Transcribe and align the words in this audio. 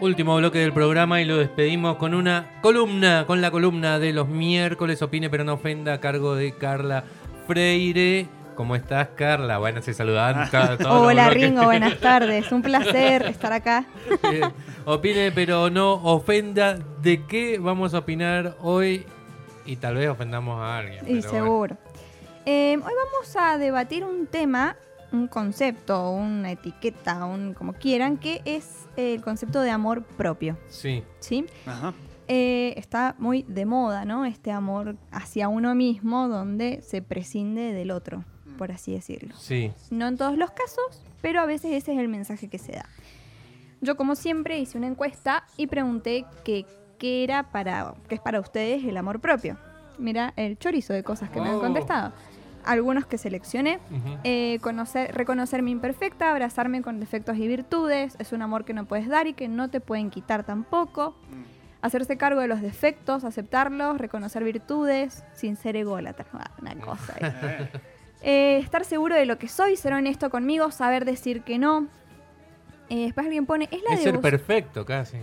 Último 0.00 0.34
bloque 0.36 0.60
del 0.60 0.72
programa 0.72 1.20
y 1.20 1.26
lo 1.26 1.36
despedimos 1.36 1.96
con 1.96 2.14
una 2.14 2.58
columna, 2.62 3.26
con 3.26 3.42
la 3.42 3.50
columna 3.50 3.98
de 3.98 4.14
los 4.14 4.28
miércoles, 4.28 5.02
opine 5.02 5.28
pero 5.28 5.44
no 5.44 5.52
ofenda, 5.52 5.92
a 5.92 6.00
cargo 6.00 6.34
de 6.34 6.52
Carla 6.56 7.04
Freire. 7.46 8.26
¿Cómo 8.54 8.76
estás, 8.76 9.08
Carla? 9.14 9.58
Bueno, 9.58 9.82
se 9.82 9.92
saludan 9.92 10.48
los 10.50 10.80
Hola. 10.86 11.28
Ringo, 11.28 11.64
buenas 11.64 11.98
tardes. 11.98 12.50
Un 12.50 12.62
placer 12.62 13.26
estar 13.26 13.52
acá. 13.52 13.84
Opine 14.86 15.32
pero 15.32 15.68
no 15.68 15.92
ofenda. 15.92 16.78
¿De 17.02 17.26
qué 17.26 17.58
vamos 17.58 17.92
a 17.92 17.98
opinar 17.98 18.56
hoy? 18.62 19.04
Y 19.66 19.76
tal 19.76 19.96
vez 19.96 20.08
ofendamos 20.08 20.58
a 20.62 20.78
alguien. 20.78 21.04
Y 21.06 21.20
seguro. 21.20 21.76
Eh, 22.46 22.74
hoy 22.76 22.92
vamos 23.04 23.36
a 23.36 23.58
debatir 23.58 24.04
un 24.04 24.26
tema, 24.26 24.76
un 25.12 25.26
concepto, 25.28 26.10
una 26.10 26.52
etiqueta, 26.52 27.24
un 27.24 27.54
como 27.54 27.72
quieran, 27.74 28.16
que 28.18 28.40
es 28.44 28.86
el 28.96 29.20
concepto 29.22 29.60
de 29.60 29.70
amor 29.70 30.02
propio. 30.04 30.56
Sí, 30.68 31.02
¿Sí? 31.20 31.46
Ajá. 31.66 31.92
Eh, 32.28 32.74
está 32.76 33.16
muy 33.18 33.42
de 33.48 33.66
moda, 33.66 34.04
¿no? 34.04 34.24
Este 34.24 34.52
amor 34.52 34.96
hacia 35.10 35.48
uno 35.48 35.74
mismo 35.74 36.28
donde 36.28 36.80
se 36.82 37.02
prescinde 37.02 37.72
del 37.72 37.90
otro, 37.90 38.24
por 38.56 38.70
así 38.70 38.92
decirlo. 38.92 39.34
sí. 39.36 39.72
No 39.90 40.06
en 40.06 40.16
todos 40.16 40.38
los 40.38 40.50
casos, 40.52 41.02
pero 41.20 41.40
a 41.40 41.46
veces 41.46 41.72
ese 41.72 41.92
es 41.92 41.98
el 41.98 42.06
mensaje 42.08 42.48
que 42.48 42.58
se 42.58 42.72
da. 42.72 42.86
Yo, 43.80 43.96
como 43.96 44.14
siempre, 44.14 44.58
hice 44.60 44.78
una 44.78 44.86
encuesta 44.86 45.44
y 45.56 45.66
pregunté 45.66 46.24
qué 46.44 46.66
era 47.00 47.50
para, 47.50 47.94
qué 48.08 48.14
es 48.14 48.20
para 48.20 48.38
ustedes 48.38 48.84
el 48.84 48.96
amor 48.96 49.20
propio. 49.20 49.56
Mira 49.98 50.32
el 50.36 50.56
chorizo 50.58 50.92
de 50.92 51.02
cosas 51.02 51.30
que 51.30 51.40
me 51.40 51.48
han 51.48 51.56
Oh. 51.56 51.60
contestado. 51.60 52.12
Algunos 52.64 53.06
que 53.06 53.18
seleccioné. 53.18 53.78
Ujú. 53.90 54.18
Eh, 54.24 54.58
conocer, 54.60 55.14
reconocerme 55.14 55.70
imperfecta, 55.70 56.30
abrazarme 56.30 56.82
con 56.82 57.00
defectos 57.00 57.36
y 57.36 57.46
virtudes, 57.48 58.16
es 58.18 58.32
un 58.32 58.42
amor 58.42 58.64
que 58.64 58.74
no 58.74 58.84
puedes 58.86 59.08
dar 59.08 59.26
y 59.26 59.32
que 59.34 59.48
no 59.48 59.68
te 59.68 59.80
pueden 59.80 60.10
quitar 60.10 60.44
tampoco. 60.44 61.14
Hacerse 61.82 62.18
cargo 62.18 62.40
de 62.40 62.46
los 62.48 62.60
defectos, 62.60 63.24
aceptarlos, 63.24 63.96
reconocer 63.98 64.44
virtudes, 64.44 65.24
sin 65.32 65.56
ser 65.56 65.76
ególatra. 65.76 66.26
Ah, 66.34 66.50
Una 66.60 66.74
cosa. 66.74 67.14
Eh, 67.20 67.68
Eh, 68.22 68.58
estar 68.58 68.84
seguro 68.84 69.14
de 69.14 69.24
lo 69.24 69.38
que 69.38 69.48
soy, 69.48 69.76
ser 69.76 69.94
honesto 69.94 70.28
conmigo, 70.28 70.70
saber 70.70 71.06
decir 71.06 71.40
que 71.42 71.58
no. 71.58 71.88
Eh, 72.90 73.04
después 73.04 73.24
alguien 73.26 73.46
pone, 73.46 73.68
es 73.70 73.82
la 73.84 73.94
Es 73.94 74.02
ser 74.02 74.12
devoción. 74.12 74.20
perfecto 74.22 74.84
casi. 74.84 75.16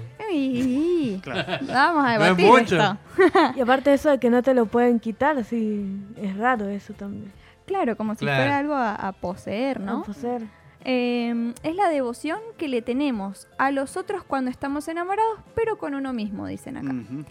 Claro. 1.22 1.66
Vamos 1.68 2.06
a 2.06 2.18
No 2.18 2.26
es 2.26 2.38
debatir 2.38 2.46
mucho. 2.48 2.76
esto. 2.78 2.98
Y 3.58 3.62
aparte 3.62 3.90
de 3.92 3.96
eso 3.98 4.10
de 4.10 4.20
que 4.20 4.30
no 4.30 4.42
te 4.42 4.54
lo 4.54 4.66
pueden 4.68 5.00
quitar, 5.00 5.44
sí, 5.44 6.02
es 6.16 6.36
raro 6.38 6.68
eso 6.70 6.94
también. 6.94 7.32
Claro, 7.66 7.98
como 7.98 8.14
si 8.16 8.20
Claro. 8.20 8.42
fuera 8.44 8.58
algo 8.60 8.74
a, 8.74 8.96
a 8.96 9.12
poseer, 9.12 9.80
¿no? 9.82 9.98
No 9.98 10.04
poseer. 10.04 10.44
Eh, 10.86 11.54
es 11.64 11.76
la 11.76 11.90
devoción 11.90 12.40
que 12.58 12.70
le 12.70 12.82
tenemos 12.82 13.48
a 13.58 13.72
los 13.72 13.98
otros 13.98 14.24
cuando 14.24 14.50
estamos 14.50 14.88
enamorados, 14.88 15.40
pero 15.54 15.78
con 15.78 15.94
uno 15.96 16.14
mismo, 16.14 16.48
dicen 16.48 16.78
acá. 16.78 16.88
Ujú. 16.94 17.26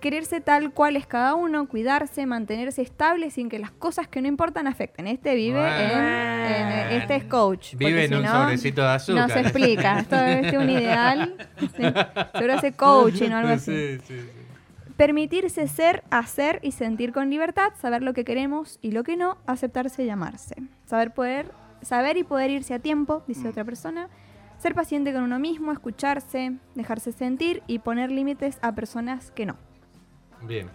Quererse 0.00 0.40
tal 0.40 0.72
cual 0.72 0.96
es 0.96 1.06
cada 1.06 1.34
uno, 1.34 1.66
cuidarse, 1.68 2.26
mantenerse 2.26 2.82
estable 2.82 3.30
sin 3.30 3.48
que 3.48 3.58
las 3.58 3.70
cosas 3.70 4.06
que 4.06 4.20
no 4.20 4.28
importan 4.28 4.66
afecten. 4.66 5.06
Este 5.06 5.34
vive 5.34 5.58
en, 5.58 5.98
en- 5.98 7.00
Este 7.00 7.16
es 7.16 7.24
coach. 7.24 7.74
Vive 7.76 8.04
en 8.04 8.10
si 8.10 8.14
un 8.16 8.22
no, 8.22 8.32
sobrecito 8.32 8.82
de 8.82 8.88
azúcar. 8.88 9.28
No 9.28 9.32
se 9.34 9.40
explica. 9.40 9.98
Esto 10.00 10.16
es 10.16 10.52
un 10.54 10.68
ideal. 10.70 11.34
Seguro 12.34 12.52
hace 12.54 12.72
coaching 12.72 13.30
o 13.30 13.36
algo 13.36 13.52
así. 13.54 13.72
Sí, 13.72 13.98
sí, 14.06 14.20
sí. 14.20 14.30
Permitirse 14.96 15.66
ser, 15.68 16.04
hacer 16.10 16.60
y 16.62 16.72
sentir 16.72 17.12
con 17.12 17.28
libertad, 17.28 17.72
saber 17.80 18.02
lo 18.02 18.14
que 18.14 18.24
queremos 18.24 18.78
y 18.80 18.92
lo 18.92 19.02
que 19.02 19.16
no, 19.16 19.36
aceptarse 19.46 20.04
y 20.04 20.08
amarse. 20.10 20.54
Saber 20.86 21.12
poder, 21.12 21.50
saber 21.82 22.16
y 22.16 22.24
poder 22.24 22.50
irse 22.50 22.72
a 22.74 22.78
tiempo, 22.78 23.22
dice 23.26 23.48
otra 23.48 23.64
persona. 23.64 24.08
Ser 24.58 24.74
paciente 24.74 25.12
con 25.12 25.22
uno 25.22 25.38
mismo, 25.38 25.70
escucharse, 25.72 26.52
dejarse 26.74 27.12
sentir 27.12 27.62
y 27.66 27.80
poner 27.80 28.10
límites 28.10 28.58
a 28.62 28.72
personas 28.74 29.30
que 29.32 29.44
no. 29.44 29.56
Bien. 30.42 30.68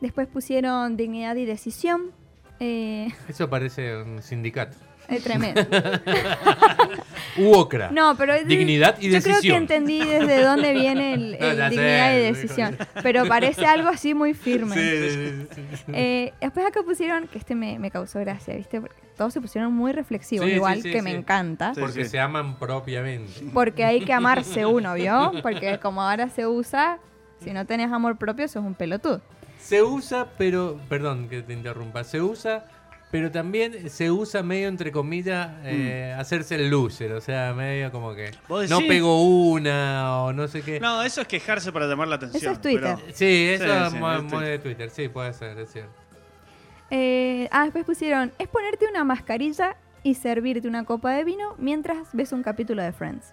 Después 0.00 0.26
pusieron 0.28 0.96
dignidad 0.96 1.36
y 1.36 1.44
decisión. 1.44 2.10
Eh, 2.60 3.08
Eso 3.28 3.48
parece 3.50 3.96
un 4.02 4.22
sindicato. 4.22 4.76
es 5.08 5.22
tremendo. 5.22 5.60
UOCRA. 7.38 7.90
No, 7.90 8.16
pero 8.16 8.34
es- 8.34 8.46
Dignidad 8.46 8.96
y 8.98 9.10
yo 9.10 9.20
creo 9.20 9.22
que 9.22 9.28
decisión. 9.28 9.56
entendí 9.58 9.98
desde 10.04 10.42
dónde 10.42 10.72
viene 10.72 11.14
el, 11.14 11.32
No, 11.40 11.46
sé, 11.46 11.68
dignidad 11.70 12.12
y 12.14 12.22
decisión. 12.22 12.78
Pero 13.02 13.26
parece 13.26 13.66
algo 13.66 13.88
así 13.88 14.14
muy 14.14 14.34
firme. 14.34 14.74
Sí, 14.74 15.10
sí, 15.10 15.46
sí, 15.54 15.62
sí. 15.76 15.92
Eh, 15.92 16.32
después 16.40 16.66
acá 16.66 16.82
pusieron, 16.82 17.28
que 17.28 17.38
este 17.38 17.54
me, 17.54 17.78
me 17.78 17.90
causó 17.90 18.18
gracia, 18.20 18.54
¿viste? 18.54 18.80
Porque 18.80 18.96
todos 19.16 19.32
se 19.32 19.40
pusieron 19.40 19.72
muy 19.72 19.92
reflexivos, 19.92 20.48
igual 20.48 20.82
sí, 20.82 20.90
que 20.90 20.98
sí. 20.98 21.02
me 21.04 21.12
encanta. 21.12 21.74
Sí. 21.74 21.80
Porque 21.80 22.04
se 22.06 22.18
aman 22.18 22.58
propiamente. 22.58 23.32
Porque 23.52 23.84
hay 23.84 24.00
que 24.00 24.12
amarse 24.12 24.64
uno, 24.66 24.94
¿vio? 24.94 25.32
Porque 25.42 25.78
como 25.78 26.02
ahora 26.02 26.28
se 26.30 26.46
usa, 26.46 26.98
si 27.42 27.52
no 27.52 27.64
tenés 27.66 27.92
amor 27.92 28.16
propio, 28.16 28.46
sos 28.48 28.64
un 28.64 28.74
pelotudo. 28.74 29.20
Se 29.58 29.82
usa, 29.82 30.28
pero. 30.38 30.78
Perdón 30.88 31.28
que 31.28 31.42
te 31.42 31.52
interrumpa. 31.52 32.04
Se 32.04 32.20
usa, 32.22 32.64
pero 33.10 33.30
también 33.30 33.88
se 33.90 34.10
usa 34.10 34.42
medio 34.42 34.68
entre 34.68 34.92
comillas 34.92 35.50
eh, 35.64 36.14
hacerse 36.18 36.54
el 36.56 36.68
loser. 36.70 37.12
O 37.12 37.20
sea, 37.20 37.52
medio 37.54 37.90
como 37.90 38.14
que. 38.14 38.30
¿Vos 38.48 38.68
No 38.70 38.78
pego 38.80 39.22
una 39.50 40.22
o 40.22 40.32
no 40.32 40.46
sé 40.48 40.62
qué. 40.62 40.78
No, 40.80 41.02
eso 41.02 41.20
es 41.22 41.26
quejarse 41.28 41.72
para 41.72 41.86
llamar 41.86 42.08
la 42.08 42.16
atención. 42.16 42.42
Eso 42.42 42.52
es 42.52 42.60
Twitter. 42.60 42.96
pero- 42.96 43.14
Sí, 43.14 43.48
eso 43.50 43.64
Sí, 43.64 43.70
es 43.70 43.90
sí, 43.92 43.98
muy, 43.98 44.14
es 44.16 44.22
muy 44.22 44.30
Twitter. 44.30 44.48
de 44.48 44.58
Twitter. 44.60 44.90
Sí, 44.90 45.08
puede 45.08 45.32
ser, 45.32 45.58
es 45.58 45.72
cierto. 45.72 45.92
Eh, 46.90 47.48
ah, 47.50 47.64
después 47.64 47.84
pusieron, 47.84 48.32
es 48.38 48.46
ponerte 48.48 48.86
una 48.88 49.02
mascarilla 49.04 49.76
y 50.04 50.14
servirte 50.14 50.68
una 50.68 50.84
copa 50.84 51.12
de 51.14 51.24
vino 51.24 51.54
mientras 51.58 52.08
ves 52.12 52.30
un 52.32 52.42
capítulo 52.44 52.82
de 52.82 52.92
Friends. 52.92 53.32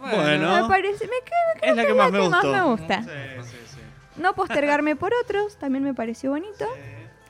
Bueno. 0.00 0.62
Me 0.62 0.68
parece, 0.68 1.04
me 1.04 1.10
quedo 1.24 1.70
es 1.70 1.76
la 1.76 1.86
que 1.86 1.94
más 1.94 2.12
me 2.12 2.20
que 2.20 2.28
más 2.28 2.44
me 2.44 2.62
gusta. 2.62 3.02
Sí, 3.02 3.08
sí, 3.42 3.56
sí. 3.74 3.80
No 4.20 4.34
postergarme 4.34 4.96
por 4.96 5.12
otros, 5.24 5.56
también 5.56 5.84
me 5.84 5.94
pareció 5.94 6.30
bonito. 6.30 6.66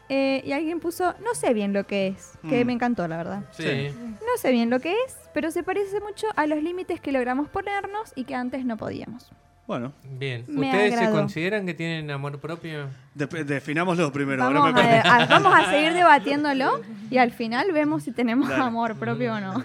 Eh, 0.09 0.41
y 0.44 0.53
alguien 0.53 0.78
puso, 0.78 1.15
no 1.25 1.34
sé 1.34 1.53
bien 1.53 1.72
lo 1.72 1.84
que 1.84 2.06
es, 2.09 2.32
que 2.49 2.62
Mm. 2.62 2.66
me 2.69 2.72
encantó, 2.75 3.09
la 3.09 3.16
verdad. 3.16 3.43
Sí. 3.50 3.91
No 4.21 4.38
sé 4.38 4.53
bien 4.53 4.71
lo 4.71 4.78
que 4.78 4.93
es, 4.93 5.16
pero 5.34 5.50
se 5.50 5.65
parece 5.65 6.00
mucho 6.00 6.28
a 6.37 6.47
los 6.47 6.62
límites 6.62 7.00
que 7.00 7.10
logramos 7.10 7.49
ponernos 7.49 8.12
y 8.15 8.22
que 8.25 8.37
antes 8.37 8.65
no 8.65 8.76
podíamos. 8.76 9.28
Bueno, 9.66 9.93
Bien. 10.05 10.44
Me 10.47 10.69
¿Ustedes 10.71 10.97
se 10.97 11.10
consideran 11.10 11.66
que 11.66 11.75
tienen 11.75 12.09
amor 12.12 12.38
propio? 12.38 12.88
de- 13.15 13.26
definámoslo 13.44 14.12
primero. 14.12 14.44
ahora 14.44 14.60
Vamos 14.60 14.75
me 14.75 14.81
perdí. 14.82 15.09
a, 15.09 15.16
a- 15.16 15.26
vamos 15.26 15.53
a 15.56 15.71
seguir 15.72 15.93
debatiéndolo 15.93 16.82
y 17.10 17.19
al 17.19 17.32
final 17.32 17.72
vemos 17.72 18.05
si 18.05 18.12
tenemos 18.12 18.49
Dale. 18.49 18.62
amor 18.62 18.94
propio 18.94 19.34
o 19.34 19.41
no. 19.41 19.65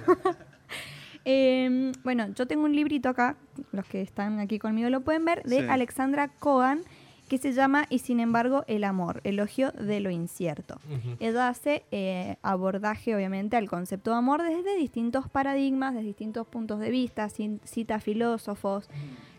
Eh, 1.25 1.91
bueno, 2.03 2.27
yo 2.35 2.47
tengo 2.47 2.65
un 2.65 2.75
librito 2.75 3.09
acá, 3.09 3.35
los 3.71 3.85
que 3.85 4.01
están 4.01 4.39
aquí 4.39 4.57
conmigo 4.59 4.89
lo 4.89 5.01
pueden 5.01 5.25
ver, 5.25 5.43
de 5.43 5.59
Sí. 5.61 5.65
Alexandra 5.69 6.29
Cohen, 6.29 6.81
que 7.29 7.37
se 7.37 7.53
llama 7.53 7.85
Y 7.89 7.99
sin 7.99 8.19
embargo 8.19 8.65
el 8.67 8.83
amor, 8.83 9.21
elogio 9.23 9.71
de 9.71 9.99
lo 10.01 10.09
incierto. 10.09 10.75
Ujú. 10.89 11.15
Ella 11.19 11.47
hace 11.47 11.85
eh, 11.91 12.35
abordaje, 12.41 13.15
obviamente, 13.15 13.55
al 13.55 13.69
concepto 13.69 14.11
de 14.11 14.17
amor 14.17 14.41
desde 14.41 14.75
distintos 14.75 15.29
paradigmas, 15.29 15.93
desde 15.93 16.07
distintos 16.07 16.45
puntos 16.47 16.79
de 16.79 16.89
vista, 16.89 17.29
cita 17.29 17.99
filósofos, 17.99 18.89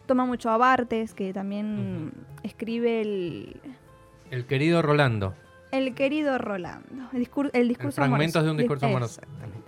toma 0.06 0.24
mucho 0.24 0.48
a 0.50 0.56
Bartes, 0.56 1.12
que 1.14 1.32
también 1.34 2.12
escribe 2.42 3.02
el, 3.02 3.60
El 4.30 4.46
querido 4.46 4.80
Rolando. 4.82 5.34
el 5.70 5.94
querido 5.94 6.38
Rolando, 6.38 7.08
el, 7.12 7.26
discur- 7.26 7.50
el 7.52 7.68
discurso 7.68 7.96
fragmentos 7.96 8.36
amoroso. 8.36 8.44
de 8.44 8.50
un 8.52 8.56
discurso 8.56 8.86
Dis- 8.86 8.90
amoroso. 8.90 9.20
Exactamente. 9.20 9.61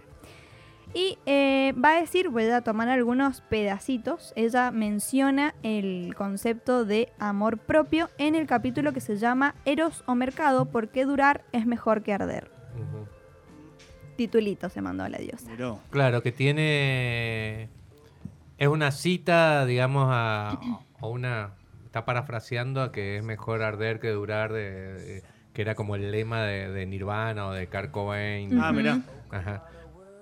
Y 0.94 1.18
eh, 1.26 1.72
va 1.72 1.96
a 1.96 2.00
decir, 2.00 2.28
voy 2.28 2.44
a 2.44 2.60
tomar 2.60 2.88
algunos 2.88 3.40
pedacitos, 3.40 4.32
ella 4.36 4.70
menciona 4.70 5.54
el 5.64 6.14
concepto 6.16 6.84
de 6.84 7.12
amor 7.18 7.58
propio 7.58 8.10
en 8.16 8.36
el 8.36 8.46
capítulo 8.46 8.92
que 8.92 9.00
se 9.00 9.16
llama 9.16 9.56
Eros 9.64 10.04
o 10.06 10.14
Mercado, 10.14 10.66
¿por 10.66 10.90
qué 10.90 11.04
durar 11.04 11.42
es 11.52 11.66
mejor 11.66 12.02
que 12.04 12.12
arder? 12.12 12.48
Titulito 14.16 14.68
se 14.68 14.80
mandó 14.80 15.02
a 15.02 15.08
la 15.08 15.18
diosa. 15.18 15.50
Miró. 15.50 15.80
Claro, 15.90 16.22
que 16.22 16.30
tiene. 16.30 17.68
Es 18.58 18.68
una 18.68 18.92
cita, 18.92 19.66
digamos, 19.66 20.06
a, 20.08 20.50
a 21.00 21.06
una. 21.06 21.54
Está 21.86 22.04
parafraseando 22.04 22.80
a 22.82 22.92
que 22.92 23.16
es 23.18 23.24
mejor 23.24 23.62
arder 23.62 23.98
que 23.98 24.10
durar, 24.10 24.52
de, 24.52 24.70
de- 24.94 25.22
que 25.52 25.62
era 25.62 25.74
como 25.74 25.94
el 25.96 26.10
lema 26.12 26.42
de, 26.42 26.68
de 26.70 26.86
Nirvana 26.86 27.46
o 27.48 27.52
de 27.52 27.66
Kurt 27.68 27.90
Cobain. 27.90 28.56
Ah, 28.60 28.72
mirá. 28.72 29.00
Ajá. 29.30 29.64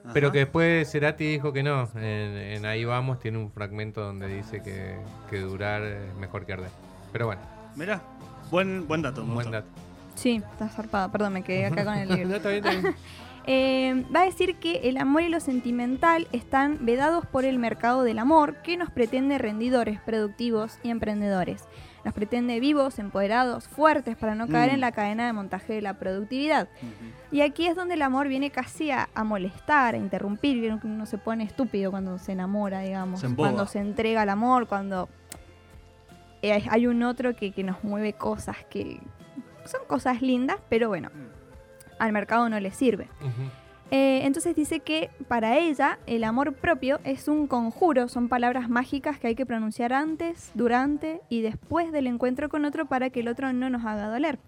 Ajá. 0.05 0.13
Pero 0.15 0.33
que 0.33 0.39
después 0.41 0.91
Cerati 0.91 1.25
dijo 1.25 1.53
que 1.53 1.63
no. 1.63 1.89
En, 1.95 2.03
en 2.03 2.67
Ahí 2.67 2.85
Vamos 2.85 3.21
tiene 3.21 3.39
un 3.39 3.51
fragmento 3.53 4.01
donde 4.03 4.29
dice 4.29 4.63
que, 4.63 4.97
que 5.31 5.41
durar 5.41 5.83
es 5.83 6.15
mejor 6.17 6.45
que 6.45 6.55
arder. 6.55 6.71
Pero 7.13 7.27
bueno, 7.27 7.43
Mirá. 7.77 8.03
Buen, 8.51 8.87
buen 8.87 9.03
dato. 9.03 9.25
buen 9.25 9.51
dato. 9.51 9.69
Sí, 10.15 10.43
está 10.53 10.69
zarpada, 10.69 11.11
perdón, 11.11 11.33
me 11.33 11.43
quedé 11.43 11.67
acá 11.67 11.85
con 11.85 11.95
el 11.95 12.09
libro. 12.15 12.29
No, 12.29 12.37
está 12.37 12.51
bien, 12.51 12.65
está 12.67 12.81
bien. 12.81 12.95
Eh, 13.45 14.05
va 14.15 14.21
a 14.21 14.25
decir 14.25 14.55
que 14.61 14.89
el 14.89 14.97
amor 14.99 15.23
y 15.23 15.29
lo 15.29 15.41
sentimental 15.41 16.29
están 16.31 16.87
vedados 16.87 17.27
por 17.27 17.45
el 17.45 17.59
mercado 17.59 18.05
del 18.05 18.21
amor 18.21 18.63
que 18.63 18.77
nos 18.77 18.89
pretende 18.93 19.37
rendidores, 19.37 19.99
productivos 20.01 20.79
y 20.85 20.91
emprendedores. 20.91 21.65
Nos 22.05 22.15
pretende 22.15 22.59
vivos, 22.59 22.99
empoderados, 22.99 23.69
fuertes 23.69 24.17
para 24.17 24.35
no 24.35 24.49
caer 24.49 24.71
Mm. 24.71 24.75
en 24.75 24.81
la 24.81 24.91
cadena 24.93 25.27
de 25.27 25.33
montaje 25.33 25.73
de 25.75 25.83
la 25.83 25.95
productividad. 25.99 26.69
Y 27.31 27.43
aquí 27.43 27.67
es 27.69 27.77
donde 27.77 27.95
el 27.95 28.03
amor 28.03 28.27
viene 28.29 28.51
casi 28.51 28.91
a, 28.91 29.09
a 29.15 29.23
molestar, 29.25 29.95
a 29.95 29.99
interrumpir, 29.99 30.61
que 30.81 30.87
uno 30.87 31.07
se 31.07 31.19
pone 31.19 31.45
estúpido 31.45 31.91
cuando 31.93 32.19
se 32.19 32.33
enamora, 32.33 32.81
digamos, 32.81 33.21
Se 33.21 33.33
cuando 33.35 33.67
se 33.67 33.79
entrega 33.79 34.23
al 34.23 34.31
amor, 34.31 34.67
cuando 34.67 35.09
eh, 36.43 36.65
hay 36.71 36.87
un 36.89 37.03
otro 37.05 37.37
que, 37.37 37.53
que 37.53 37.63
nos 37.63 37.85
mueve 37.85 38.15
cosas 38.15 38.57
que 38.69 39.01
son 39.65 39.81
cosas 39.87 40.23
lindas, 40.23 40.57
pero 40.69 40.89
bueno, 40.89 41.09
al 42.01 42.11
mercado 42.13 42.49
no 42.49 42.59
le 42.59 42.73
sirve. 42.73 43.09
Eh, 43.95 44.25
entonces 44.25 44.57
dice 44.57 44.81
que 44.81 45.11
para 45.29 45.59
ella 45.59 45.99
el 46.07 46.25
amor 46.25 46.55
propio 46.55 46.99
es 47.05 47.29
un 47.29 47.47
conjuro, 47.47 48.09
son 48.09 48.31
palabras 48.31 48.71
mágicas 48.71 49.19
que 49.19 49.27
hay 49.27 49.35
que 49.35 49.45
pronunciar 49.45 49.93
antes, 49.93 50.51
durante 50.55 51.21
y 51.29 51.43
después 51.43 51.93
del 51.93 52.07
encuentro 52.07 52.49
con 52.49 52.65
otro 52.65 52.87
para 52.87 53.11
que 53.11 53.21
el 53.21 53.29
otro 53.29 53.53
no 53.53 53.69
nos 53.69 53.85
haga 53.85 54.09
doler. 54.09 54.39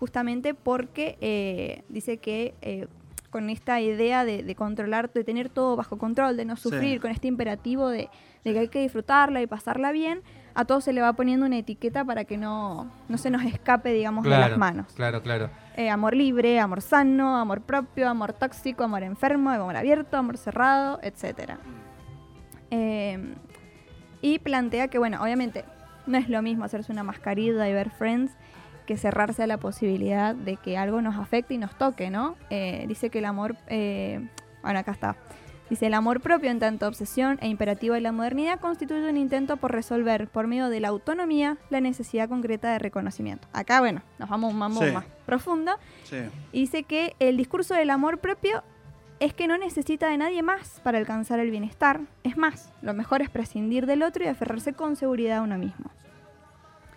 Justamente 0.00 0.54
porque 0.54 1.16
eh, 1.20 1.84
dice 1.88 2.16
que 2.16 2.54
eh, 2.62 2.88
con 3.30 3.48
esta 3.48 3.80
idea 3.80 4.24
de, 4.24 4.42
de 4.42 4.54
controlar, 4.56 5.12
de 5.12 5.22
tener 5.22 5.48
todo 5.48 5.76
bajo 5.76 5.96
control, 5.96 6.36
de 6.36 6.44
no 6.44 6.56
Sí. 6.56 6.62
sufrir, 6.64 7.00
con 7.00 7.12
este 7.12 7.28
imperativo 7.28 7.88
de, 7.90 8.08
de 8.44 8.52
que 8.52 8.58
hay 8.58 8.68
que 8.68 8.82
disfrutarla 8.82 9.40
y 9.40 9.46
pasarla 9.46 9.92
bien, 9.92 10.20
a 10.54 10.64
todo 10.64 10.80
se 10.80 10.92
le 10.92 11.00
va 11.00 11.12
poniendo 11.12 11.46
una 11.46 11.58
etiqueta 11.58 12.04
para 12.04 12.24
que 12.24 12.36
no, 12.36 12.90
no 13.08 13.18
se 13.18 13.30
nos 13.30 13.42
escape, 13.44 13.92
digamos, 13.92 14.24
de 14.24 14.30
las 14.30 14.56
manos. 14.56 14.86
claro, 14.94 15.22
claro. 15.22 15.50
Eh, 15.76 15.88
amor 15.88 16.14
libre, 16.14 16.60
amor 16.60 16.82
sano, 16.82 17.36
amor 17.36 17.62
propio, 17.62 18.08
amor 18.08 18.34
tóxico, 18.34 18.84
amor 18.84 19.02
enfermo, 19.02 19.50
amor 19.50 19.76
abierto, 19.76 20.16
amor 20.16 20.36
cerrado, 20.36 21.00
etc. 21.02 21.52
y 24.20 24.38
plantea 24.40 24.88
que, 24.88 24.98
bueno, 24.98 25.22
obviamente 25.22 25.64
no 26.06 26.18
es 26.18 26.28
lo 26.28 26.42
mismo 26.42 26.64
hacerse 26.64 26.92
una 26.92 27.02
mascarilla 27.02 27.68
y 27.68 27.72
ver 27.72 27.90
Friends 27.90 28.32
que 28.86 28.96
cerrarse 28.96 29.42
a 29.42 29.46
la 29.46 29.58
posibilidad 29.58 30.34
de 30.34 30.56
que 30.56 30.76
algo 30.76 31.00
nos 31.02 31.16
afecte 31.16 31.54
y 31.54 31.58
nos 31.58 31.76
toque, 31.76 32.10
¿no? 32.10 32.36
Eh, 32.50 32.84
dice 32.88 33.10
que 33.10 33.20
el 33.20 33.26
amor, 33.26 33.56
eh, 33.68 34.28
bueno, 34.62 34.78
acá 34.78 34.92
está. 34.92 35.16
Dice, 35.72 35.86
el 35.86 35.94
amor 35.94 36.20
propio 36.20 36.50
en 36.50 36.58
tanto 36.58 36.86
obsesión 36.86 37.38
e 37.40 37.48
imperativo 37.48 37.94
de 37.94 38.02
la 38.02 38.12
modernidad 38.12 38.60
constituye 38.60 39.08
un 39.08 39.16
intento 39.16 39.56
por 39.56 39.72
resolver, 39.72 40.28
por 40.28 40.46
medio 40.46 40.68
de 40.68 40.80
la 40.80 40.88
autonomía, 40.88 41.56
la 41.70 41.80
necesidad 41.80 42.28
concreta 42.28 42.70
de 42.70 42.78
reconocimiento. 42.78 43.48
Acá, 43.54 43.80
bueno, 43.80 44.02
nos 44.18 44.28
vamos 44.28 44.50
a 44.50 44.52
un 44.52 44.58
mambo 44.58 44.82
Sí. 44.84 44.90
más 44.92 45.06
profundo. 45.24 45.72
Sí. 46.04 46.18
Y 46.52 46.60
dice 46.60 46.82
que 46.82 47.16
el 47.20 47.38
discurso 47.38 47.72
del 47.72 47.88
amor 47.88 48.18
propio 48.18 48.62
es 49.18 49.32
que 49.32 49.46
no 49.46 49.56
necesita 49.56 50.10
de 50.10 50.18
nadie 50.18 50.42
más 50.42 50.78
para 50.84 50.98
alcanzar 50.98 51.40
el 51.40 51.50
bienestar. 51.50 52.00
Es 52.22 52.36
más, 52.36 52.70
lo 52.82 52.92
mejor 52.92 53.22
es 53.22 53.30
prescindir 53.30 53.86
del 53.86 54.02
otro 54.02 54.24
y 54.24 54.26
aferrarse 54.26 54.74
con 54.74 54.94
seguridad 54.96 55.38
a 55.38 55.40
uno 55.40 55.56
mismo. 55.56 55.90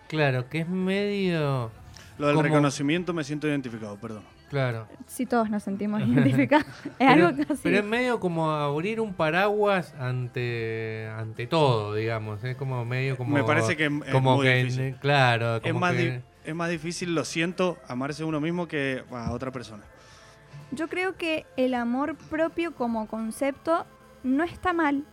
Claro, 0.10 0.50
que 0.50 0.60
es 0.60 0.68
medio... 0.68 1.72
Lo 2.18 2.28
del 2.28 2.36
Como- 2.36 2.44
reconocimiento 2.44 3.14
me 3.14 3.24
siento 3.24 3.48
identificado, 3.48 3.96
perdón. 3.96 4.24
Claro. 4.56 4.88
Si 5.06 5.26
todos 5.26 5.50
nos 5.50 5.64
sentimos 5.64 6.02
identificados. 6.08 6.66
es 6.86 6.92
Pero, 6.98 7.28
algo 7.28 7.46
casi. 7.46 7.62
pero 7.62 7.78
es 7.80 7.84
medio 7.84 8.22
como 8.22 8.50
abrir 8.52 9.02
un 9.02 9.14
paraguas 9.14 9.94
ante 10.00 11.10
ante 11.18 11.46
todo, 11.46 11.94
digamos. 11.94 12.42
Es 12.44 12.56
como 12.56 12.86
medio 12.86 13.18
como. 13.18 13.34
Me 13.36 13.44
parece 13.44 13.76
que 13.76 13.86
es 13.88 14.12
como 14.14 14.38
muy 14.38 14.46
que, 14.46 14.56
difícil. 14.56 14.96
Claro, 15.02 15.58
Es 15.58 15.62
como 15.62 15.80
más, 15.82 15.94
que- 15.94 16.12
di- 16.12 16.20
es 16.46 16.56
más 16.56 16.70
difícil, 16.70 17.14
lo 17.16 17.26
siento, 17.26 17.78
amarse 17.88 18.24
a 18.24 18.26
uno 18.28 18.40
mismo 18.40 18.68
que 18.68 19.04
a 19.12 19.32
otra 19.34 19.52
persona. 19.52 19.84
Yo 20.72 20.88
creo 20.88 21.18
que 21.18 21.46
el 21.58 21.74
amor 21.74 22.16
propio 22.16 22.74
como 22.76 23.08
concepto 23.08 23.86
no 24.24 24.44
está 24.46 24.72
mal, 24.72 25.04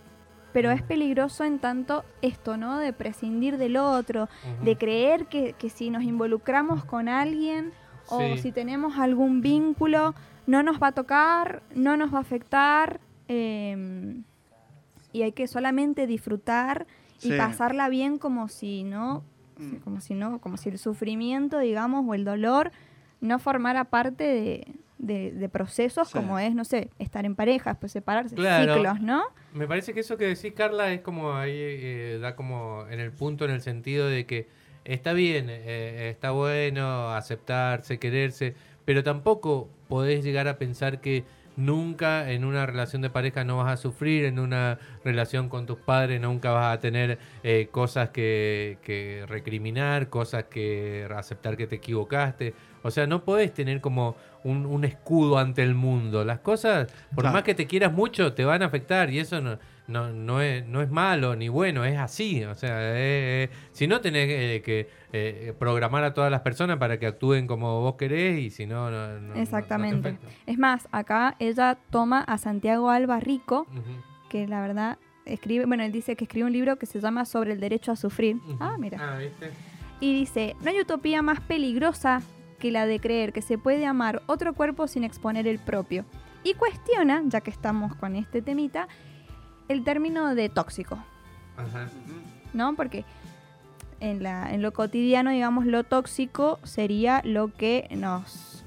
pero 0.52 0.70
es 0.70 0.82
peligroso 0.82 1.42
en 1.44 1.58
tanto 1.58 2.04
esto, 2.22 2.56
¿no? 2.56 2.78
De 2.78 2.92
prescindir 2.92 3.58
del 3.58 3.76
otro, 3.76 4.28
de 4.62 4.76
creer 4.76 5.26
que, 5.26 5.54
que 5.54 5.68
si 5.68 5.90
nos 5.90 6.02
involucramos 6.04 6.84
con 6.84 7.08
alguien 7.08 7.72
o 8.12 8.18
Sí. 8.36 8.38
si 8.38 8.52
tenemos 8.52 8.98
algún 8.98 9.40
vínculo, 9.40 10.14
no 10.46 10.62
nos 10.62 10.82
va 10.82 10.88
a 10.88 10.92
tocar, 10.92 11.62
no 11.74 11.96
nos 11.96 12.12
va 12.12 12.18
a 12.18 12.20
afectar, 12.22 13.00
eh, 13.28 14.16
y 15.12 15.22
hay 15.22 15.32
que 15.32 15.46
solamente 15.46 16.06
disfrutar 16.06 16.86
y 17.22 17.28
Sí. 17.30 17.34
pasarla 17.36 17.88
bien 17.88 18.18
como 18.18 18.48
si 18.48 18.82
no, 18.84 19.22
Mm. 19.58 19.76
como 19.76 20.00
si 20.00 20.14
no, 20.14 20.40
como 20.40 20.56
si 20.56 20.68
el 20.70 20.78
sufrimiento, 20.78 21.58
digamos, 21.58 22.04
o 22.08 22.14
el 22.14 22.24
dolor 22.24 22.72
no 23.20 23.38
formara 23.38 23.84
parte 23.84 24.24
de, 24.24 24.66
de- 24.98 25.32
de 25.32 25.48
procesos 25.48 26.08
Sí. 26.08 26.14
como 26.18 26.38
es, 26.38 26.54
no 26.54 26.64
sé, 26.64 26.90
estar 26.98 27.24
en 27.26 27.34
pareja, 27.34 27.70
después 27.70 27.92
separarse, 27.92 28.34
Claro. 28.36 28.74
ciclos, 28.74 29.00
¿no? 29.00 29.22
Me 29.52 29.66
parece 29.66 29.92
que 29.92 30.00
eso 30.00 30.16
que 30.16 30.26
decís, 30.26 30.52
Carla, 30.54 30.92
es 30.92 31.00
como 31.02 31.34
ahí 31.34 31.52
eh, 31.54 32.18
da 32.20 32.34
como 32.36 32.86
en 32.88 33.00
el 33.00 33.10
punto, 33.12 33.44
en 33.44 33.50
el 33.50 33.60
sentido 33.60 34.06
de 34.06 34.26
que 34.26 34.48
está 34.84 35.12
bien, 35.12 35.46
eh, 35.48 36.08
está 36.10 36.30
bueno 36.30 37.10
aceptarse, 37.10 37.98
quererse, 37.98 38.54
pero 38.84 39.02
tampoco 39.02 39.68
podés 39.88 40.24
llegar 40.24 40.48
a 40.48 40.58
pensar 40.58 41.00
que 41.00 41.24
nunca 41.56 42.30
en 42.30 42.44
una 42.44 42.66
relación 42.66 43.02
de 43.02 43.10
pareja 43.10 43.44
no 43.44 43.58
vas 43.58 43.72
a 43.72 43.76
sufrir, 43.76 44.24
en 44.24 44.38
una 44.38 44.78
relación 45.04 45.48
con 45.48 45.66
tus 45.66 45.78
padres 45.78 46.20
nunca 46.20 46.50
vas 46.50 46.74
a 46.74 46.80
tener 46.80 47.18
eh, 47.42 47.68
cosas 47.70 48.10
que, 48.10 48.78
que 48.82 49.24
recriminar, 49.28 50.08
cosas 50.08 50.44
que 50.44 51.06
aceptar 51.14 51.56
que 51.56 51.66
te 51.66 51.76
equivocaste. 51.76 52.54
O 52.82 52.90
sea, 52.90 53.06
no 53.06 53.24
podés 53.24 53.52
tener 53.54 53.80
como 53.80 54.16
un, 54.44 54.66
un 54.66 54.84
escudo 54.84 55.38
ante 55.38 55.62
el 55.62 55.74
mundo. 55.74 56.24
Las 56.24 56.40
cosas, 56.40 56.92
por 57.14 57.22
Claro. 57.24 57.34
más 57.34 57.42
que 57.44 57.54
te 57.54 57.66
quieras 57.66 57.92
mucho, 57.92 58.32
te 58.34 58.44
van 58.44 58.62
a 58.62 58.66
afectar 58.66 59.10
y 59.10 59.18
eso 59.18 59.40
no, 59.40 59.58
no, 59.88 60.10
no, 60.12 60.40
es, 60.40 60.66
no 60.66 60.80
es 60.82 60.90
malo 60.90 61.36
ni 61.36 61.48
bueno, 61.48 61.84
es 61.84 61.98
así. 61.98 62.44
O 62.44 62.54
sea, 62.54 62.76
eh, 62.80 63.44
eh, 63.44 63.50
si 63.72 63.86
no 63.86 64.00
tenés 64.00 64.28
eh, 64.30 64.62
que 64.64 64.88
eh, 65.12 65.52
programar 65.58 66.04
a 66.04 66.14
todas 66.14 66.30
las 66.30 66.40
personas 66.40 66.78
para 66.78 66.98
que 66.98 67.06
actúen 67.06 67.46
como 67.46 67.80
vos 67.80 67.94
querés 67.96 68.38
y 68.38 68.50
si 68.50 68.66
no, 68.66 68.90
no, 68.90 69.08
no- 69.08 69.20
no- 69.20 69.28
no 69.28 69.34
te 69.34 69.42
Exactamente. 69.42 70.18
Es 70.46 70.58
más, 70.58 70.88
acá 70.92 71.36
ella 71.38 71.78
toma 71.90 72.20
a 72.22 72.38
Santiago 72.38 72.90
Alba 72.90 73.20
Rico, 73.20 73.66
que 74.28 74.46
la 74.48 74.60
verdad 74.60 74.98
escribe, 75.24 75.66
bueno, 75.66 75.84
él 75.84 75.92
dice 75.92 76.16
que 76.16 76.24
escribe 76.24 76.46
un 76.46 76.52
libro 76.52 76.76
que 76.76 76.86
se 76.86 77.00
llama 77.00 77.24
Sobre 77.26 77.52
el 77.52 77.60
derecho 77.60 77.92
a 77.92 77.96
sufrir. 77.96 78.38
Ah, 78.58 78.76
mira. 78.78 78.98
Ah, 79.00 79.18
¿viste? 79.18 79.50
Y 80.00 80.12
dice, 80.14 80.56
no 80.62 80.70
hay 80.70 80.80
utopía 80.80 81.22
más 81.22 81.38
peligrosa 81.40 82.22
que 82.62 82.70
la 82.70 82.86
de 82.86 83.00
creer 83.00 83.32
que 83.32 83.42
se 83.42 83.58
puede 83.58 83.86
amar 83.86 84.22
otro 84.26 84.54
cuerpo 84.54 84.86
sin 84.86 85.02
exponer 85.02 85.48
el 85.48 85.58
propio. 85.58 86.04
Y 86.44 86.54
cuestiona, 86.54 87.20
ya 87.26 87.40
que 87.40 87.50
estamos 87.50 87.96
con 87.96 88.14
este 88.14 88.40
temita, 88.40 88.86
el 89.66 89.82
término 89.82 90.36
de 90.36 90.48
tóxico, 90.48 90.96
Ajá. 91.56 91.88
¿no? 92.52 92.76
Porque 92.76 93.04
en, 93.98 94.22
la, 94.22 94.54
en 94.54 94.62
lo 94.62 94.72
cotidiano, 94.72 95.32
digamos, 95.32 95.66
lo 95.66 95.82
tóxico 95.82 96.60
sería 96.62 97.20
lo 97.24 97.52
que 97.52 97.88
nos, 97.96 98.64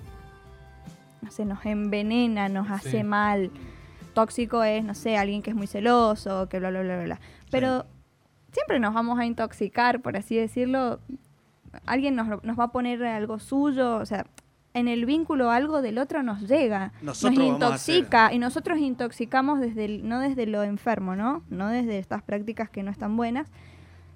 no 1.21 1.31
sé, 1.31 1.45
nos 1.45 1.65
envenena, 1.65 2.50
nos 2.50 2.69
hace 2.69 3.06
mal. 3.06 3.50
Tóxico 4.13 4.62
es, 4.65 4.83
no 4.83 4.94
sé, 4.94 5.15
alguien 5.15 5.42
que 5.42 5.51
es 5.51 5.56
muy 5.56 5.68
celoso, 5.68 6.49
que 6.49 6.59
bla, 6.59 6.69
bla, 6.69 6.81
bla, 6.81 6.95
bla, 6.95 7.04
bla. 7.06 7.19
Pero 7.49 7.85
siempre 8.52 8.78
nos 8.81 8.94
vamos 8.94 9.18
a 9.19 9.25
intoxicar, 9.25 10.02
por 10.02 10.18
así 10.18 10.35
decirlo. 10.35 10.99
Alguien 11.86 12.16
nos, 12.16 12.44
nos 12.44 12.60
va 12.60 12.66
a 12.66 12.72
poner 12.72 13.04
algo 13.04 13.40
suyo, 13.40 13.98
o 13.98 14.06
sea, 14.06 14.26
en 14.74 14.88
el 14.90 15.06
vínculo 15.06 15.52
algo 15.52 15.82
del 15.82 15.98
otro 15.98 16.22
nos 16.24 16.42
llega, 16.50 16.92
Nosotros 17.02 17.34
nos 17.38 17.48
intoxica 17.96 18.34
y 18.34 18.40
nosotros 18.40 18.78
intoxicamos 18.80 19.60
desde 19.62 19.86
el- 19.86 20.08
no 20.10 20.20
desde 20.20 20.46
lo 20.48 20.64
enfermo, 20.64 21.16
¿no? 21.16 21.44
No 21.50 21.70
desde 21.70 21.98
estas 21.98 22.22
prácticas 22.24 22.70
que 22.70 22.84
no 22.84 22.92
están 22.92 23.16
buenas, 23.16 23.48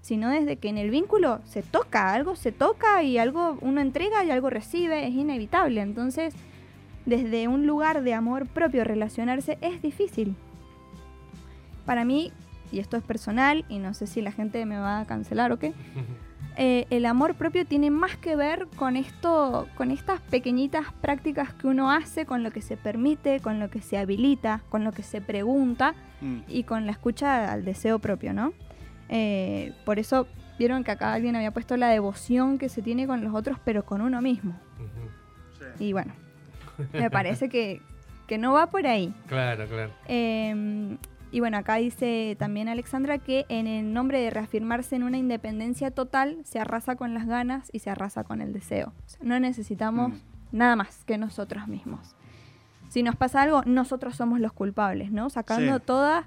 sino 0.02 0.30
desde 0.30 0.58
que 0.58 0.68
en 0.70 0.78
el 0.78 0.90
vínculo 0.90 1.40
se 1.46 1.62
toca, 1.62 2.14
algo 2.14 2.36
se 2.36 2.52
toca 2.52 3.04
y 3.04 3.18
algo 3.18 3.58
uno 3.62 3.80
entrega 3.82 4.24
y 4.26 4.32
algo 4.32 4.50
recibe, 4.50 5.08
es 5.08 5.14
inevitable. 5.14 5.80
Entonces, 5.82 6.34
desde 7.06 7.48
un 7.48 7.66
lugar 7.66 8.04
de 8.04 8.14
amor 8.14 8.46
propio 8.48 8.84
relacionarse 8.84 9.58
es 9.62 9.82
difícil. 9.82 10.36
Para 11.86 12.06
mí, 12.06 12.32
y 12.72 12.80
esto 12.80 12.98
es 12.98 13.04
personal, 13.04 13.66
y 13.70 13.80
no 13.80 13.94
sé 13.94 14.08
si 14.08 14.22
la 14.22 14.32
gente 14.32 14.66
me 14.66 14.78
va 14.78 15.00
a 15.00 15.06
cancelar 15.06 15.52
o 15.52 15.58
qué, 15.60 15.74
eh, 16.62 16.86
el 16.90 17.06
amor 17.06 17.36
propio 17.36 17.66
tiene 17.66 17.90
más 17.90 18.18
que 18.18 18.36
ver 18.36 18.68
con 18.76 18.98
esto, 18.98 19.68
con 19.76 19.92
estas 19.92 20.20
pequeñitas 20.20 20.92
prácticas 21.02 21.54
que 21.54 21.68
uno 21.68 21.90
hace, 21.90 22.26
con 22.26 22.44
lo 22.44 22.52
que 22.52 22.62
se 22.62 22.76
permite, 22.76 23.40
con 23.40 23.60
lo 23.62 23.70
que 23.70 23.82
se 23.82 23.98
habilita, 23.98 24.62
con 24.70 24.84
lo 24.84 24.92
que 24.92 25.02
se 25.04 25.22
pregunta 25.22 25.96
Mm. 26.22 26.40
y 26.50 26.64
con 26.64 26.86
la 26.86 26.92
escucha 26.92 27.50
al 27.50 27.64
deseo 27.64 27.98
propio, 28.00 28.34
¿no? 28.34 28.52
Eh, 29.08 29.74
por 29.86 30.00
eso 30.00 30.28
vieron 30.58 30.84
que 30.84 30.92
acá 30.92 31.14
alguien 31.14 31.38
había 31.38 31.52
puesto 31.52 31.78
la 31.78 31.88
devoción 31.88 32.58
que 32.58 32.68
se 32.68 32.82
tiene 32.82 33.08
con 33.08 33.24
los 33.24 33.34
otros, 33.34 33.58
pero 33.64 33.86
con 33.86 34.02
uno 34.02 34.22
mismo. 34.22 34.54
Sí. 35.78 35.86
Y 35.86 35.94
bueno, 35.94 36.12
me 36.92 37.10
parece 37.10 37.48
que, 37.48 37.82
que 38.28 38.38
no 38.38 38.52
va 38.52 38.68
por 38.68 38.86
ahí. 38.86 39.14
Claro, 39.28 39.66
claro. 39.66 39.92
Eh, 40.10 40.98
y 41.32 41.40
bueno, 41.40 41.58
acá 41.58 41.76
dice 41.76 42.36
también 42.40 42.68
Alexandra 42.70 43.18
que 43.20 43.46
en 43.50 43.68
el 43.68 43.94
nombre 43.94 44.20
de 44.22 44.30
reafirmarse 44.30 44.96
en 44.96 45.04
una 45.04 45.18
independencia 45.18 45.92
total, 45.92 46.38
se 46.44 46.60
arrasa 46.60 46.96
con 46.96 47.14
las 47.14 47.26
ganas 47.28 47.70
y 47.72 47.80
se 47.80 47.90
arrasa 47.90 48.24
con 48.24 48.42
el 48.42 48.54
deseo. 48.54 48.94
O 49.06 49.10
sea, 49.10 49.20
no 49.24 49.40
necesitamos 49.40 50.12
Mm. 50.14 50.18
nada 50.58 50.76
más 50.76 51.04
que 51.06 51.18
nosotros 51.18 51.68
mismos. 51.68 52.16
Si 52.90 53.04
nos 53.04 53.16
pasa 53.16 53.44
algo, 53.44 53.62
nosotros 53.66 54.16
somos 54.16 54.40
los 54.40 54.52
culpables, 54.54 55.12
¿no? 55.12 55.30
Sacando 55.30 55.78
Sí. 55.78 55.84
todas 55.86 56.26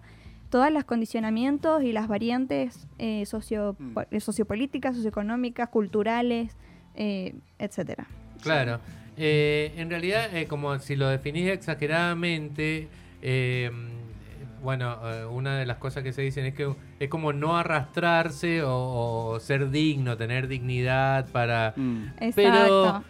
todos 0.51 0.71
los 0.71 0.85
condicionamientos 0.85 1.83
y 1.83 1.93
las 1.93 2.09
variantes 2.09 2.87
eh, 2.99 3.25
socio, 3.25 3.75
Mm. 3.79 3.95
po- 3.95 4.21
sociopolíticas, 4.21 4.95
socioeconómicas, 4.97 5.71
culturales, 5.71 6.55
eh, 6.95 7.35
etcétera. 7.59 8.07
Claro. 8.43 8.79
Eh, 9.17 9.73
en 9.79 9.89
realidad, 9.89 10.29
eh, 10.37 10.47
como 10.47 10.79
si 10.79 10.95
lo 10.95 11.09
definís 11.09 11.49
exageradamente, 11.49 12.89
eh, 13.23 13.71
bueno, 14.63 14.99
eh, 15.05 15.25
una 15.27 15.59
de 15.59 15.67
las 15.67 15.77
cosas 15.79 16.03
que 16.03 16.13
se 16.13 16.23
dicen 16.23 16.47
es 16.47 16.55
que 16.55 16.73
es 17.01 17.09
como 17.09 17.33
no 17.33 17.57
arrastrarse 17.57 18.63
o, 18.63 19.33
o 19.35 19.41
ser 19.41 19.71
digno, 19.71 20.17
tener 20.17 20.49
dignidad 20.49 21.29
para... 21.31 21.75
Mm. 21.77 22.05
Exacto. 22.21 22.33
Pero 22.35 23.03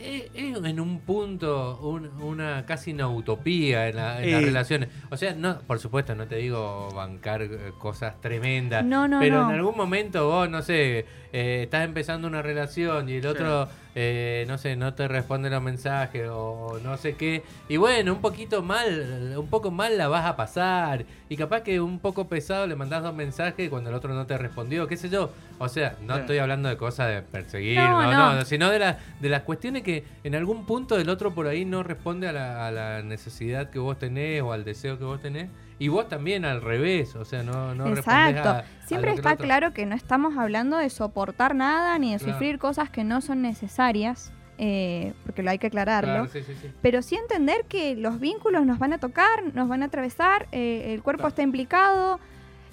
es, 0.00 0.30
es 0.34 0.64
en 0.64 0.80
un 0.80 1.00
punto 1.00 1.78
un- 1.82 2.08
una 2.22 2.64
casi 2.64 2.92
una 2.92 3.08
utopía 3.08 3.88
en, 3.88 3.96
la- 3.96 4.22
en 4.22 4.32
las 4.32 4.42
Eh. 4.42 4.46
relaciones. 4.46 4.88
O 5.10 5.16
sea, 5.18 5.34
no, 5.34 5.58
por 5.60 5.78
supuesto, 5.78 6.14
no 6.14 6.26
te 6.26 6.36
digo 6.36 6.88
bancar 6.94 7.42
eh, 7.42 7.72
cosas 7.78 8.18
tremendas. 8.20 8.82
No, 8.84 9.06
no, 9.06 9.20
pero 9.20 9.42
no. 9.42 9.50
en 9.50 9.56
algún 9.56 9.76
momento 9.76 10.26
vos, 10.26 10.48
no 10.48 10.62
sé, 10.62 11.04
eh, 11.34 11.60
estás 11.64 11.84
empezando 11.84 12.26
una 12.28 12.40
relación 12.40 13.10
y 13.10 13.16
el 13.16 13.26
otro, 13.26 13.68
eh, 13.94 14.44
no 14.48 14.56
sé, 14.58 14.76
no 14.76 14.94
te 14.94 15.08
responde 15.08 15.50
los 15.50 15.62
mensajes 15.62 16.28
o 16.30 16.78
no 16.82 16.96
sé 16.96 17.16
qué. 17.16 17.42
Y 17.68 17.76
bueno, 17.76 18.12
un 18.12 18.20
poquito 18.20 18.62
mal, 18.62 19.34
un 19.36 19.48
poco 19.48 19.70
mal 19.70 19.98
la 19.98 20.08
vas 20.08 20.26
a 20.26 20.36
pasar. 20.36 21.04
Y 21.28 21.36
capaz 21.36 21.62
que 21.62 21.80
un 21.80 21.98
poco 21.98 22.28
pesado 22.28 22.66
le 22.66 22.76
mandás 22.76 23.02
dos 23.02 23.14
mensajes 23.14 23.68
cuando 23.68 23.90
el 23.90 23.96
otro 23.96 24.14
no 24.14 24.26
te 24.26 24.38
respondió, 24.38 24.86
qué 24.86 24.96
sé 24.96 25.08
yo. 25.08 25.30
O 25.58 25.68
sea, 25.68 25.96
no 26.02 26.14
Sí. 26.14 26.20
estoy 26.20 26.38
hablando 26.38 26.68
de 26.68 26.76
cosas 26.76 27.08
de 27.08 27.22
perseguir, 27.22 27.76
No, 27.78 28.02
no, 28.02 28.12
no. 28.12 28.34
no, 28.36 28.44
sino 28.44 28.70
de, 28.70 28.78
la- 28.78 28.98
de 29.20 29.28
las 29.28 29.42
cuestiones 29.42 29.82
que 29.82 30.04
en 30.24 30.34
algún 30.34 30.66
punto 30.66 30.98
el 30.98 31.08
otro 31.08 31.34
por 31.34 31.46
ahí 31.46 31.64
no 31.64 31.82
responde 31.82 32.28
a 32.28 32.32
la, 32.32 32.66
a 32.66 32.70
la 32.70 33.02
necesidad 33.02 33.70
que 33.70 33.78
vos 33.78 33.98
tenés 33.98 34.40
o 34.42 34.52
al 34.52 34.64
deseo 34.64 34.98
que 34.98 35.04
vos 35.04 35.20
tenés. 35.20 35.48
Y 35.80 35.88
vos 35.88 36.08
también 36.08 36.44
al 36.44 36.60
revés, 36.60 37.16
o 37.16 37.24
sea, 37.24 37.42
no, 37.42 37.74
no 37.74 37.88
Exacto. 37.88 38.48
a- 38.50 38.64
Siempre 38.86 39.12
está 39.14 39.36
claro 39.36 39.72
que 39.72 39.86
no 39.86 39.94
estamos 39.96 40.36
hablando 40.36 40.76
de 40.76 40.90
soportar 40.90 41.54
nada 41.54 41.98
ni 41.98 42.12
de 42.12 42.18
Claro. 42.18 42.34
sufrir 42.34 42.58
cosas 42.58 42.90
que 42.90 43.02
no 43.02 43.20
son 43.22 43.40
necesarias, 43.40 44.30
eh, 44.58 45.14
porque 45.24 45.42
lo 45.42 45.50
hay 45.50 45.58
que 45.58 45.68
aclararlo. 45.68 46.12
Claro, 46.12 46.28
sí, 46.28 46.42
sí, 46.42 46.52
sí. 46.60 46.70
Pero 46.82 47.00
sí 47.00 47.16
entender 47.16 47.64
que 47.66 47.96
los 47.96 48.20
vínculos 48.20 48.66
nos 48.66 48.78
van 48.78 48.92
a 48.92 48.98
tocar, 48.98 49.54
nos 49.54 49.68
van 49.70 49.82
a 49.82 49.86
atravesar, 49.86 50.48
eh, 50.52 50.92
el 50.92 51.02
cuerpo 51.02 51.20
Claro. 51.22 51.28
está 51.30 51.42
implicado. 51.42 52.20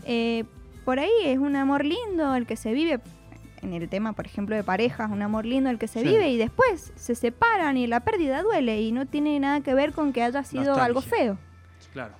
eh, 0.10 0.46
por 0.86 1.00
ahí 1.00 1.12
es 1.26 1.38
un 1.38 1.56
amor 1.58 1.84
lindo 1.84 2.34
el 2.36 2.46
que 2.46 2.56
se 2.56 2.72
vive, 2.72 3.00
en 3.62 3.74
el 3.74 3.90
tema, 3.90 4.14
por 4.14 4.26
ejemplo, 4.26 4.56
de 4.56 4.64
parejas, 4.64 5.12
un 5.12 5.22
amor 5.22 5.46
lindo 5.46 5.70
el 5.70 5.78
que 5.80 5.88
se 5.90 6.00
Sí. 6.02 6.08
vive 6.08 6.30
y 6.30 6.38
después 6.38 6.94
se 6.96 7.14
separan 7.16 7.76
y 7.76 7.88
la 7.88 8.00
pérdida 8.02 8.42
duele 8.42 8.82
y 8.82 8.92
no 8.94 9.06
tiene 9.06 9.38
nada 9.40 9.60
que 9.62 9.74
ver 9.74 9.92
con 9.92 10.14
que 10.14 10.24
haya 10.24 10.44
sido 10.44 10.76
algo 10.76 11.02
feo. 11.02 11.38
Claro. 11.92 12.14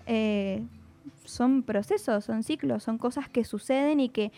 Son 1.28 1.64
procesos, 1.64 2.26
son 2.26 2.44
ciclos, 2.44 2.84
son 2.84 2.98
cosas 2.98 3.30
que 3.30 3.44
suceden 3.44 4.00
y 4.00 4.10
que 4.10 4.32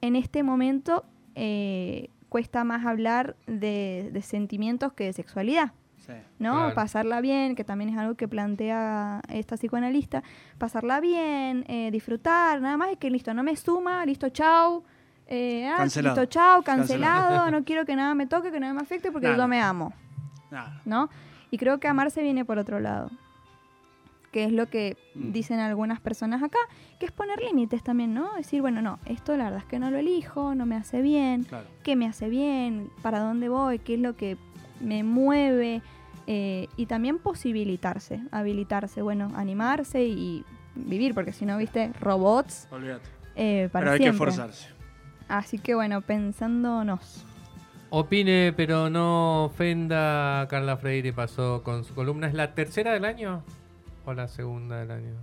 en 0.00 0.14
este 0.16 0.42
momento 0.42 1.04
eh, 1.34 2.10
cuesta 2.28 2.64
más 2.64 2.84
hablar 2.86 3.36
de, 3.46 4.10
de 4.12 4.22
sentimientos 4.22 4.92
que 4.92 5.04
de 5.04 5.12
sexualidad. 5.12 5.72
Sí. 5.96 6.12
¿no? 6.38 6.54
Claro. 6.54 6.74
Pasarla 6.74 7.20
bien, 7.20 7.54
que 7.54 7.64
también 7.64 7.90
es 7.90 7.98
algo 7.98 8.14
que 8.14 8.28
plantea 8.28 9.20
esta 9.28 9.56
psicoanalista, 9.56 10.22
pasarla 10.56 11.00
bien, 11.00 11.64
eh, 11.68 11.90
disfrutar, 11.90 12.60
nada 12.62 12.76
más 12.78 12.90
es 12.92 12.96
que 12.98 13.10
listo, 13.10 13.34
no 13.34 13.42
me 13.42 13.54
suma, 13.56 14.06
listo, 14.06 14.28
chau, 14.30 14.84
eh, 15.26 15.68
ah, 15.68 15.74
Cancelado. 15.76 16.14
listo, 16.22 16.30
chau, 16.30 16.62
Cancelado. 16.62 17.20
cancelado, 17.26 17.50
no 17.50 17.64
quiero 17.64 17.84
que 17.84 17.94
nada 17.94 18.14
me 18.14 18.26
toque, 18.26 18.50
que 18.50 18.58
nada 18.60 18.72
me 18.72 18.80
afecte 18.80 19.12
porque 19.12 19.26
Nada. 19.26 19.36
yo 19.38 19.48
me 19.48 19.60
amo, 19.60 19.92
Nada. 20.50 20.80
¿no? 20.86 21.10
Y 21.50 21.58
creo 21.58 21.78
que 21.78 21.88
amarse 21.88 22.22
viene 22.22 22.44
por 22.46 22.56
otro 22.58 22.80
lado, 22.80 23.10
que 24.38 24.44
es 24.44 24.52
lo 24.52 24.66
que 24.66 24.96
Mm. 25.16 25.32
dicen 25.32 25.58
algunas 25.58 25.98
personas 26.00 26.44
acá, 26.44 26.58
que 27.00 27.06
es 27.06 27.10
poner 27.10 27.40
límites 27.40 27.82
también, 27.82 28.14
¿no? 28.14 28.32
Decir, 28.36 28.60
bueno, 28.60 28.80
no, 28.82 29.00
esto 29.04 29.36
la 29.36 29.44
verdad 29.44 29.58
es 29.58 29.64
que 29.64 29.80
no 29.80 29.90
lo 29.90 29.96
elijo, 29.98 30.54
no 30.54 30.64
me 30.64 30.76
hace 30.76 31.02
bien, 31.02 31.42
Claro. 31.42 31.66
qué 31.82 31.96
me 31.96 32.06
hace 32.06 32.28
bien, 32.28 32.88
para 33.02 33.18
dónde 33.18 33.48
voy, 33.48 33.80
qué 33.80 33.94
es 33.94 34.00
lo 34.00 34.14
que 34.14 34.36
me 34.80 35.02
mueve 35.02 35.82
eh, 36.28 36.68
y 36.76 36.86
también 36.86 37.18
posibilitarse, 37.18 38.20
habilitarse, 38.30 39.02
bueno, 39.02 39.32
animarse 39.34 40.04
y 40.04 40.44
vivir, 40.76 41.14
porque 41.14 41.32
si 41.32 41.44
no, 41.44 41.58
viste, 41.58 41.90
robots 42.00 42.68
Olvídate. 42.70 43.08
eh, 43.34 43.68
para 43.72 43.86
Pero 43.86 43.92
hay 43.94 43.98
que 43.98 44.04
siempre. 44.04 44.28
esforzarse. 44.30 44.68
Así 45.26 45.58
que 45.58 45.74
bueno, 45.74 46.00
pensándonos. 46.02 47.24
Opine, 47.90 48.52
pero 48.56 48.88
no 48.88 49.46
ofenda. 49.46 50.46
Carla 50.48 50.76
Freire 50.76 51.12
pasó 51.12 51.62
con 51.64 51.82
su 51.84 51.94
columna. 51.94 52.26
¿Es 52.28 52.34
la 52.34 52.54
tercera 52.54 52.92
del 52.92 53.04
año 53.06 53.42
o 54.08 54.14
la 54.14 54.26
segunda 54.28 54.78
del 54.78 54.90
año? 54.90 55.14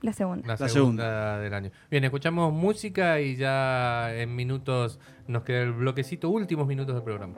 La 0.00 0.12
segunda. 0.12 0.46
La, 0.46 0.52
La 0.52 0.68
segunda, 0.68 0.68
segunda. 1.04 1.38
del 1.40 1.54
año. 1.54 1.70
Bien, 1.90 2.04
escuchamos 2.04 2.52
música 2.52 3.20
y 3.20 3.36
ya 3.36 4.14
en 4.14 4.34
minutos 4.36 5.00
nos 5.26 5.42
queda 5.42 5.62
el 5.62 5.72
bloquecito, 5.72 6.28
últimos 6.30 6.66
minutos 6.66 6.94
del 6.94 7.02
programa. 7.04 7.36